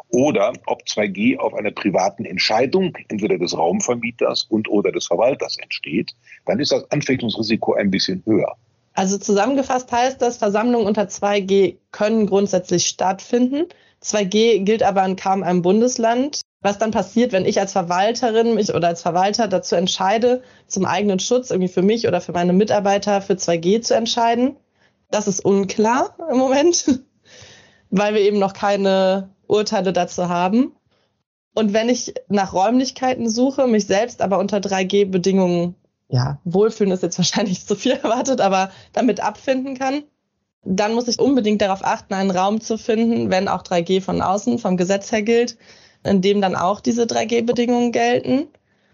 oder 0.09 0.53
ob 0.67 0.83
2G 0.83 1.39
auf 1.39 1.55
einer 1.55 1.71
privaten 1.71 2.25
Entscheidung 2.25 2.97
entweder 3.09 3.39
des 3.39 3.57
Raumvermieters 3.57 4.45
und 4.45 4.69
oder 4.69 4.93
des 4.93 5.07
Verwalters 5.07 5.57
entsteht, 5.59 6.13
dann 6.47 6.61
ist 6.61 6.73
das 6.73 6.91
Anfechtungsrisiko 6.91 7.75
ein 7.75 7.91
bisschen 7.91 8.23
höher. 8.25 8.57
Also 8.95 9.19
zusammengefasst 9.19 9.91
heißt 9.91 10.21
das, 10.21 10.37
Versammlungen 10.37 10.87
unter 10.87 11.05
2G 11.05 11.77
können 11.93 12.27
grundsätzlich 12.27 12.87
stattfinden. 12.87 13.67
2G 14.03 14.65
gilt 14.65 14.83
aber 14.83 15.05
in 15.05 15.17
kaum 15.17 15.43
einem 15.43 15.63
Bundesland 15.63 16.43
was 16.63 16.79
dann 16.79 16.93
passiert, 16.93 17.33
wenn 17.33 17.45
ich 17.45 17.61
als 17.61 17.73
Verwalterin 17.73 18.55
mich 18.55 18.73
oder 18.73 18.89
als 18.89 19.03
Verwalter 19.03 19.49
dazu 19.49 19.75
entscheide, 19.75 20.43
zum 20.69 20.87
eigenen 20.87 21.19
Schutz 21.19 21.51
irgendwie 21.51 21.73
für 21.73 21.83
mich 21.83 22.07
oder 22.07 22.21
für 22.21 22.33
meine 22.33 22.53
Mitarbeiter 22.53 23.21
für 23.21 23.35
2G 23.35 23.83
zu 23.83 23.95
entscheiden. 23.95 24.57
Das 25.11 25.27
ist 25.27 25.45
unklar 25.45 26.17
im 26.31 26.39
Moment, 26.39 27.01
weil 27.91 28.15
wir 28.15 28.21
eben 28.21 28.39
noch 28.39 28.53
keine 28.53 29.31
Urteile 29.49 29.93
dazu 29.93 30.29
haben. 30.29 30.75
Und 31.55 31.75
wenn 31.75 31.89
ich 31.89 32.15
nach 32.29 32.55
Räumlichkeiten 32.55 33.29
suche, 33.29 33.67
mich 33.67 33.87
selbst 33.87 34.23
aber 34.23 34.39
unter 34.39 34.59
3G-Bedingungen, 34.59 35.75
ja, 36.09 36.39
wohlfühlen 36.45 36.93
ist 36.93 37.03
jetzt 37.03 37.19
wahrscheinlich 37.19 37.67
zu 37.67 37.75
viel 37.75 37.93
erwartet, 37.93 38.41
aber 38.41 38.71
damit 38.93 39.21
abfinden 39.21 39.77
kann, 39.77 40.05
dann 40.65 40.95
muss 40.95 41.09
ich 41.09 41.19
unbedingt 41.19 41.61
darauf 41.61 41.85
achten, 41.85 42.15
einen 42.15 42.31
Raum 42.31 42.61
zu 42.61 42.79
finden, 42.79 43.31
wenn 43.31 43.49
auch 43.49 43.65
3G 43.65 44.01
von 44.01 44.23
außen 44.23 44.61
vom 44.61 44.77
Gesetz 44.77 45.11
her 45.11 45.23
gilt, 45.23 45.57
in 46.05 46.21
dem 46.21 46.41
dann 46.41 46.57
auch 46.57 46.81
diese 46.81 47.05
3G-Bedingungen 47.05 47.93
gelten. 47.93 48.49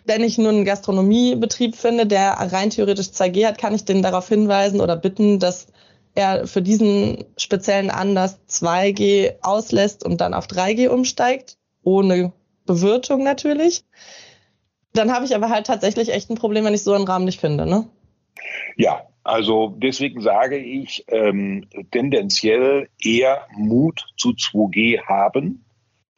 Wenn 0.04 0.22
ich 0.22 0.38
nun 0.38 0.48
einen 0.48 0.64
Gastronomiebetrieb 0.64 1.76
finde, 1.76 2.06
der 2.06 2.32
rein 2.32 2.70
theoretisch 2.70 3.08
2G 3.08 3.46
hat, 3.46 3.58
kann 3.58 3.74
ich 3.74 3.84
den 3.84 4.02
darauf 4.02 4.28
hinweisen 4.28 4.80
oder 4.80 4.96
bitten, 4.96 5.38
dass 5.38 5.66
er 6.14 6.46
für 6.46 6.62
diesen 6.62 7.24
speziellen 7.36 7.90
Anlass 7.90 8.40
2G 8.48 9.34
auslässt 9.42 10.04
und 10.04 10.20
dann 10.20 10.34
auf 10.34 10.46
3G 10.46 10.88
umsteigt, 10.88 11.58
ohne 11.82 12.32
Bewirtung 12.66 13.22
natürlich. 13.22 13.84
Dann 14.94 15.12
habe 15.12 15.24
ich 15.24 15.34
aber 15.34 15.50
halt 15.50 15.66
tatsächlich 15.66 16.12
echt 16.12 16.30
ein 16.30 16.36
Problem, 16.36 16.64
wenn 16.64 16.74
ich 16.74 16.82
so 16.82 16.94
einen 16.94 17.06
Rahmen 17.06 17.24
nicht 17.24 17.40
finde. 17.40 17.66
Ne? 17.66 17.86
Ja, 18.76 19.02
also 19.22 19.74
deswegen 19.76 20.20
sage 20.22 20.56
ich 20.56 21.04
ähm, 21.08 21.66
tendenziell 21.90 22.88
eher 23.00 23.46
Mut 23.56 24.06
zu 24.16 24.30
2G 24.30 25.02
haben, 25.06 25.64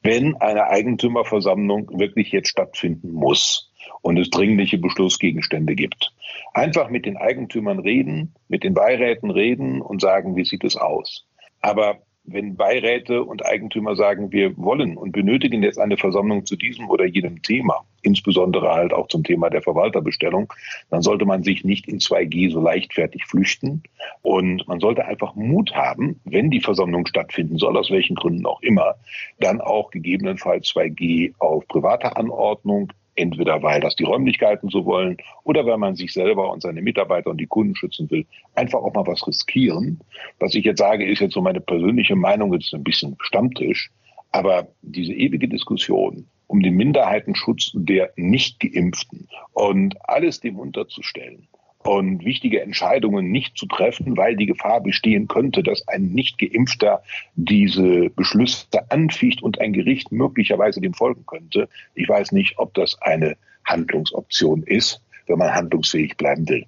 wenn 0.03 0.37
eine 0.37 0.69
Eigentümerversammlung 0.69 1.99
wirklich 1.99 2.33
jetzt 2.33 2.49
stattfinden 2.49 3.13
muss 3.13 3.71
und 4.03 4.19
es 4.19 4.31
dringliche 4.31 4.79
Beschlussgegenstände 4.79 5.75
gibt. 5.75 6.13
Einfach 6.55 6.91
mit 6.91 7.07
den 7.07 7.17
Eigentümern 7.17 7.79
reden, 7.79 8.35
mit 8.49 8.65
den 8.65 8.75
Beiräten 8.75 9.31
reden 9.31 9.83
und 9.83 10.01
sagen, 10.01 10.37
wie 10.37 10.45
sieht 10.45 10.65
es 10.65 10.77
aus. 10.77 11.27
Aber 11.61 11.99
wenn 12.33 12.57
Beiräte 12.57 13.23
und 13.25 13.45
Eigentümer 13.45 13.97
sagen, 13.97 14.33
wir 14.33 14.57
wollen 14.57 14.97
und 14.97 15.13
benötigen 15.13 15.63
jetzt 15.63 15.79
eine 15.79 15.97
Versammlung 15.97 16.47
zu 16.47 16.57
diesem 16.57 16.89
oder 16.89 17.05
jenem 17.05 17.43
Thema, 17.43 17.85
insbesondere 18.03 18.71
halt 18.71 18.93
auch 18.93 19.09
zum 19.09 19.25
Thema 19.25 19.51
der 19.51 19.63
Verwalterbestellung, 19.63 20.53
dann 20.91 21.03
sollte 21.03 21.25
man 21.25 21.43
sich 21.43 21.65
nicht 21.65 21.89
in 21.89 21.99
2G 21.99 22.51
so 22.51 22.61
leichtfertig 22.61 23.27
flüchten. 23.27 23.83
Und 24.23 24.67
man 24.69 24.81
sollte 24.81 25.05
einfach 25.05 25.35
Mut 25.35 25.75
haben, 25.75 26.21
wenn 26.25 26.51
die 26.51 26.61
Versammlung 26.61 27.07
stattfinden 27.07 27.59
soll, 27.59 27.77
aus 27.77 27.91
welchen 27.91 28.17
Gründen 28.17 28.47
auch 28.47 28.63
immer, 28.63 28.95
dann 29.39 29.61
auch 29.61 29.91
gegebenenfalls 29.91 30.69
2G 30.69 31.35
auf 31.39 31.67
private 31.69 32.17
Anordnung 32.17 32.93
entweder 33.21 33.63
weil 33.63 33.81
das 33.81 33.97
die 33.97 34.05
Räumlichkeiten 34.05 34.69
so 34.71 34.85
wollen 34.85 35.17
oder 35.45 35.65
weil 35.67 35.79
man 35.79 35.97
sich 35.97 36.13
selber 36.13 36.51
und 36.51 36.63
seine 36.63 36.83
Mitarbeiter 36.83 37.31
und 37.31 37.39
die 37.39 37.47
Kunden 37.47 37.77
schützen 37.77 38.11
will, 38.11 38.27
einfach 38.55 38.81
auch 38.81 38.95
mal 38.95 39.07
was 39.07 39.27
riskieren. 39.27 40.01
Was 40.39 40.55
ich 40.55 40.65
jetzt 40.65 40.79
sage, 40.79 41.07
ist 41.07 41.21
jetzt 41.21 41.35
so 41.35 41.41
meine 41.41 41.61
persönliche 41.61 42.17
Meinung, 42.17 42.53
jetzt 42.53 42.75
ein 42.75 42.85
bisschen 42.85 43.17
Stammtisch, 43.21 43.91
aber 44.33 44.69
diese 44.83 45.13
ewige 45.13 45.49
Diskussion 45.49 46.27
um 46.51 46.63
den 46.63 46.75
Minderheitenschutz 46.75 47.71
der 47.75 48.11
Nicht-Geimpften 48.17 49.29
und 49.53 49.97
alles 50.09 50.41
dem 50.41 50.59
unterzustellen, 50.59 51.47
und 51.83 52.25
wichtige 52.25 52.61
Entscheidungen 52.61 53.31
nicht 53.31 53.57
zu 53.57 53.67
treffen, 53.67 54.17
weil 54.17 54.37
die 54.37 54.47
Gefahr 54.47 54.81
bestehen 54.81 55.29
könnte, 55.29 55.63
dass 55.63 55.87
ein 55.89 56.11
Nicht-Geimpfter 56.11 57.03
diese 57.37 58.11
Beschlüsse 58.11 58.67
anficht 58.91 59.43
und 59.43 59.61
ein 59.61 59.73
Gericht 59.73 60.13
möglicherweise 60.13 60.81
dem 60.81 60.95
folgen 60.95 61.25
könnte. 61.27 61.69
Ich 61.95 62.09
weiß 62.09 62.33
nicht, 62.33 62.59
ob 62.59 62.75
das 62.75 63.01
eine 63.01 63.37
Handlungsoption 63.65 64.63
ist, 64.63 65.03
wenn 65.27 65.39
man 65.39 65.55
handlungsfähig 65.55 66.17
bleiben 66.17 66.49
will. 66.49 66.67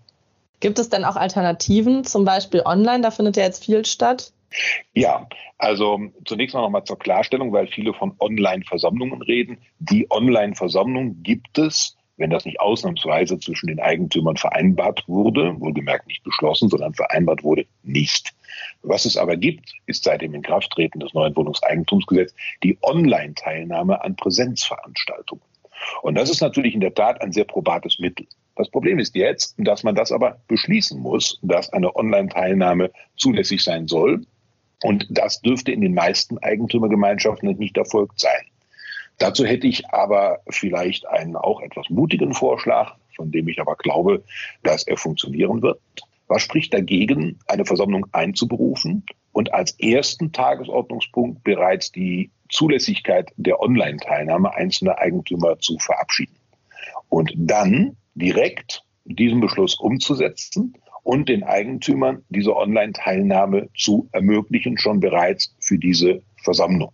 Gibt 0.60 0.78
es 0.78 0.88
denn 0.88 1.04
auch 1.04 1.16
Alternativen, 1.16 2.04
zum 2.04 2.24
Beispiel 2.24 2.62
online? 2.64 3.02
Da 3.02 3.10
findet 3.10 3.36
ja 3.36 3.42
jetzt 3.42 3.64
viel 3.64 3.84
statt. 3.84 4.32
Ja, 4.94 5.26
also 5.58 6.00
zunächst 6.24 6.54
noch 6.54 6.68
mal 6.70 6.84
zur 6.84 6.98
Klarstellung, 6.98 7.52
weil 7.52 7.66
viele 7.66 7.94
von 7.94 8.14
Online-Versammlungen 8.18 9.22
reden. 9.22 9.58
Die 9.78 10.10
Online-Versammlung 10.10 11.22
gibt 11.22 11.58
es 11.58 11.96
wenn 12.22 12.30
das 12.30 12.44
nicht 12.44 12.60
ausnahmsweise 12.60 13.40
zwischen 13.40 13.66
den 13.66 13.80
Eigentümern 13.80 14.36
vereinbart 14.36 15.02
wurde, 15.08 15.58
wohlgemerkt 15.58 16.06
nicht 16.06 16.22
beschlossen, 16.22 16.68
sondern 16.68 16.94
vereinbart 16.94 17.42
wurde, 17.42 17.66
nicht. 17.82 18.32
Was 18.82 19.06
es 19.06 19.16
aber 19.16 19.36
gibt, 19.36 19.72
ist 19.86 20.04
seit 20.04 20.22
dem 20.22 20.32
Inkrafttreten 20.32 21.00
des 21.00 21.14
neuen 21.14 21.34
Wohnungseigentumsgesetzes 21.34 22.36
die 22.62 22.78
Online-Teilnahme 22.82 24.04
an 24.04 24.14
Präsenzveranstaltungen. 24.14 25.42
Und 26.02 26.14
das 26.14 26.30
ist 26.30 26.40
natürlich 26.40 26.74
in 26.74 26.80
der 26.80 26.94
Tat 26.94 27.20
ein 27.20 27.32
sehr 27.32 27.44
probates 27.44 27.98
Mittel. 27.98 28.28
Das 28.54 28.70
Problem 28.70 29.00
ist 29.00 29.16
jetzt, 29.16 29.56
dass 29.58 29.82
man 29.82 29.96
das 29.96 30.12
aber 30.12 30.38
beschließen 30.46 31.00
muss, 31.00 31.40
dass 31.42 31.72
eine 31.72 31.96
Online-Teilnahme 31.96 32.92
zulässig 33.16 33.64
sein 33.64 33.88
soll. 33.88 34.24
Und 34.84 35.08
das 35.10 35.40
dürfte 35.40 35.72
in 35.72 35.80
den 35.80 35.94
meisten 35.94 36.38
Eigentümergemeinschaften 36.38 37.48
nicht 37.58 37.76
erfolgt 37.76 38.20
sein. 38.20 38.51
Dazu 39.22 39.44
hätte 39.44 39.68
ich 39.68 39.88
aber 39.90 40.40
vielleicht 40.48 41.06
einen 41.06 41.36
auch 41.36 41.60
etwas 41.60 41.88
mutigen 41.90 42.34
Vorschlag, 42.34 42.96
von 43.14 43.30
dem 43.30 43.46
ich 43.46 43.60
aber 43.60 43.76
glaube, 43.76 44.24
dass 44.64 44.84
er 44.84 44.96
funktionieren 44.96 45.62
wird. 45.62 45.80
Was 46.26 46.42
spricht 46.42 46.74
dagegen, 46.74 47.38
eine 47.46 47.64
Versammlung 47.64 48.04
einzuberufen 48.10 49.06
und 49.30 49.54
als 49.54 49.78
ersten 49.78 50.32
Tagesordnungspunkt 50.32 51.44
bereits 51.44 51.92
die 51.92 52.32
Zulässigkeit 52.48 53.30
der 53.36 53.60
Online-Teilnahme 53.60 54.52
einzelner 54.54 54.98
Eigentümer 54.98 55.56
zu 55.60 55.78
verabschieden? 55.78 56.34
Und 57.08 57.32
dann 57.36 57.96
direkt 58.16 58.82
diesen 59.04 59.40
Beschluss 59.40 59.78
umzusetzen 59.78 60.74
und 61.04 61.28
den 61.28 61.44
Eigentümern 61.44 62.24
diese 62.28 62.56
Online-Teilnahme 62.56 63.68
zu 63.76 64.08
ermöglichen, 64.10 64.78
schon 64.78 64.98
bereits 64.98 65.54
für 65.60 65.78
diese 65.78 66.22
Versammlung. 66.42 66.92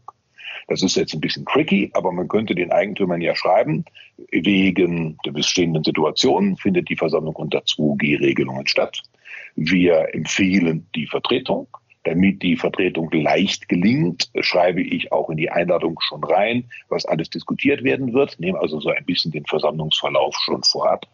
Das 0.69 0.83
ist 0.83 0.97
jetzt 0.97 1.15
ein 1.15 1.21
bisschen 1.21 1.47
tricky, 1.47 1.91
aber 1.95 2.13
man 2.13 2.29
könnte 2.29 2.55
den 2.55 2.71
Eigentümern 2.71 3.23
ja 3.23 3.35
schreiben, 3.35 3.87
wegen 4.31 5.19
der 5.25 5.33
bestehenden 5.33 5.83
Situation 5.83 6.57
findet 6.57 6.91
die 6.91 6.97
Versammlung 6.97 7.35
unter 7.37 7.61
2G-Regelungen 7.61 8.67
statt. 8.67 9.03
Wir 9.57 10.15
empfehlen 10.15 10.87
die 10.95 11.07
Vertretung. 11.07 11.67
Damit 12.05 12.43
die 12.43 12.57
Vertretung 12.57 13.11
leicht 13.11 13.69
gelingt, 13.69 14.31
schreibe 14.41 14.81
ich 14.81 15.11
auch 15.11 15.29
in 15.31 15.37
die 15.37 15.51
Einladung 15.51 15.99
schon 16.01 16.23
rein, 16.23 16.71
was 16.89 17.05
alles 17.05 17.29
diskutiert 17.29 17.83
werden 17.83 18.15
wird, 18.15 18.39
nehme 18.39 18.59
also 18.61 18.81
so 18.81 18.89
ein 18.89 19.05
bisschen 19.05 19.33
den 19.33 19.45
Versammlungsverlauf 19.45 20.35
schon 20.37 20.63
vorab. 20.63 21.07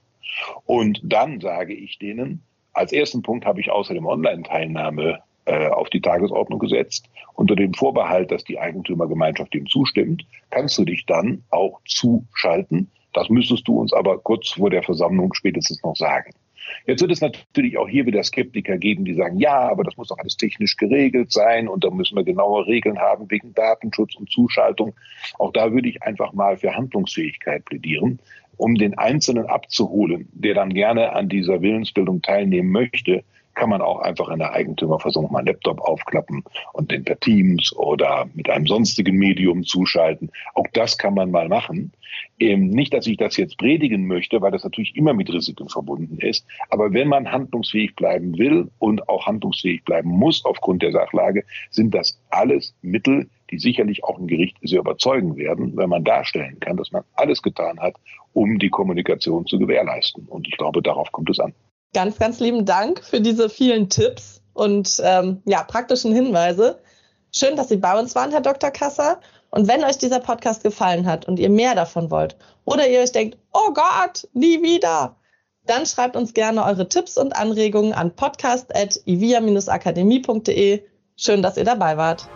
Und 0.66 1.00
dann 1.02 1.40
sage 1.40 1.74
ich 1.74 1.98
denen, 1.98 2.42
als 2.72 2.92
ersten 2.92 3.22
Punkt 3.22 3.46
habe 3.46 3.60
ich 3.60 3.70
außerdem 3.70 4.04
Online-Teilnahme 4.04 5.20
äh, 5.46 5.68
auf 5.68 5.90
die 5.90 6.00
Tagesordnung 6.00 6.58
gesetzt. 6.58 7.08
Unter 7.34 7.56
dem 7.56 7.74
Vorbehalt, 7.74 8.30
dass 8.30 8.44
die 8.44 8.58
Eigentümergemeinschaft 8.58 9.52
dem 9.52 9.66
zustimmt, 9.66 10.24
kannst 10.50 10.78
du 10.78 10.84
dich 10.84 11.06
dann 11.06 11.44
auch 11.50 11.80
zuschalten. 11.86 12.90
Das 13.12 13.28
müsstest 13.28 13.66
du 13.68 13.80
uns 13.80 13.92
aber 13.92 14.18
kurz 14.18 14.50
vor 14.50 14.70
der 14.70 14.82
Versammlung 14.82 15.34
spätestens 15.34 15.82
noch 15.82 15.96
sagen. 15.96 16.32
Jetzt 16.86 17.00
wird 17.00 17.12
es 17.12 17.20
natürlich 17.20 17.78
auch 17.78 17.88
hier 17.88 18.06
wieder 18.06 18.22
Skeptiker 18.22 18.78
geben, 18.78 19.04
die 19.04 19.14
sagen, 19.14 19.38
ja, 19.38 19.68
aber 19.68 19.84
das 19.84 19.96
muss 19.96 20.08
doch 20.08 20.18
alles 20.18 20.36
technisch 20.36 20.76
geregelt 20.76 21.32
sein 21.32 21.68
und 21.68 21.84
da 21.84 21.90
müssen 21.90 22.16
wir 22.16 22.24
genaue 22.24 22.66
Regeln 22.66 22.98
haben 22.98 23.30
wegen 23.30 23.54
Datenschutz 23.54 24.14
und 24.16 24.30
Zuschaltung. 24.30 24.94
Auch 25.38 25.52
da 25.52 25.72
würde 25.72 25.88
ich 25.88 26.02
einfach 26.02 26.32
mal 26.32 26.56
für 26.56 26.74
Handlungsfähigkeit 26.74 27.64
plädieren, 27.64 28.18
um 28.56 28.74
den 28.76 28.96
Einzelnen 28.96 29.46
abzuholen, 29.46 30.28
der 30.32 30.54
dann 30.54 30.72
gerne 30.72 31.12
an 31.12 31.28
dieser 31.28 31.60
Willensbildung 31.60 32.22
teilnehmen 32.22 32.70
möchte 32.70 33.24
kann 33.54 33.70
man 33.70 33.80
auch 33.80 34.00
einfach 34.00 34.28
in 34.28 34.38
der 34.38 34.52
Eigentümerversammlung 34.52 35.32
mal 35.32 35.38
einen 35.38 35.48
Laptop 35.48 35.80
aufklappen 35.80 36.44
und 36.72 36.90
den 36.90 37.04
per 37.04 37.18
Teams 37.20 37.74
oder 37.76 38.28
mit 38.34 38.50
einem 38.50 38.66
sonstigen 38.66 39.16
Medium 39.16 39.64
zuschalten. 39.64 40.30
Auch 40.54 40.66
das 40.72 40.98
kann 40.98 41.14
man 41.14 41.30
mal 41.30 41.48
machen. 41.48 41.92
Ähm, 42.38 42.70
nicht, 42.70 42.94
dass 42.94 43.06
ich 43.06 43.16
das 43.16 43.36
jetzt 43.36 43.58
predigen 43.58 44.06
möchte, 44.06 44.40
weil 44.40 44.52
das 44.52 44.64
natürlich 44.64 44.96
immer 44.96 45.14
mit 45.14 45.32
Risiken 45.32 45.68
verbunden 45.68 46.18
ist. 46.18 46.46
Aber 46.70 46.92
wenn 46.92 47.08
man 47.08 47.30
handlungsfähig 47.30 47.94
bleiben 47.96 48.36
will 48.38 48.70
und 48.78 49.08
auch 49.08 49.26
handlungsfähig 49.26 49.84
bleiben 49.84 50.10
muss 50.10 50.44
aufgrund 50.44 50.82
der 50.82 50.92
Sachlage, 50.92 51.44
sind 51.70 51.94
das 51.94 52.20
alles 52.30 52.74
Mittel, 52.82 53.28
die 53.50 53.58
sicherlich 53.58 54.04
auch 54.04 54.18
ein 54.18 54.26
Gericht 54.26 54.56
sehr 54.62 54.80
überzeugen 54.80 55.36
werden, 55.36 55.76
wenn 55.76 55.88
man 55.88 56.04
darstellen 56.04 56.58
kann, 56.60 56.76
dass 56.76 56.92
man 56.92 57.04
alles 57.14 57.42
getan 57.42 57.78
hat, 57.80 57.94
um 58.32 58.58
die 58.58 58.70
Kommunikation 58.70 59.46
zu 59.46 59.58
gewährleisten. 59.58 60.26
Und 60.26 60.48
ich 60.48 60.56
glaube, 60.56 60.82
darauf 60.82 61.12
kommt 61.12 61.30
es 61.30 61.38
an. 61.38 61.54
Ganz, 61.94 62.18
ganz 62.18 62.40
lieben 62.40 62.66
Dank 62.66 63.04
für 63.04 63.20
diese 63.20 63.48
vielen 63.48 63.88
Tipps 63.88 64.42
und 64.52 65.00
ähm, 65.02 65.40
ja, 65.46 65.62
praktischen 65.62 66.12
Hinweise. 66.12 66.80
Schön, 67.32 67.56
dass 67.56 67.68
Sie 67.68 67.76
bei 67.76 67.98
uns 67.98 68.14
waren, 68.14 68.30
Herr 68.32 68.42
Dr. 68.42 68.70
Kasser. 68.70 69.20
Und 69.50 69.68
wenn 69.68 69.84
euch 69.84 69.98
dieser 69.98 70.18
Podcast 70.18 70.64
gefallen 70.64 71.06
hat 71.06 71.28
und 71.28 71.38
ihr 71.38 71.48
mehr 71.48 71.76
davon 71.76 72.10
wollt 72.10 72.36
oder 72.64 72.88
ihr 72.88 72.98
euch 73.00 73.12
denkt, 73.12 73.38
oh 73.52 73.72
Gott, 73.72 74.26
nie 74.32 74.60
wieder, 74.62 75.14
dann 75.66 75.86
schreibt 75.86 76.16
uns 76.16 76.34
gerne 76.34 76.64
eure 76.64 76.88
Tipps 76.88 77.16
und 77.16 77.36
Anregungen 77.36 77.92
an 77.92 78.16
podcast.ivia-akademie.de. 78.16 80.82
Schön, 81.16 81.42
dass 81.42 81.56
ihr 81.56 81.64
dabei 81.64 81.96
wart. 81.96 82.28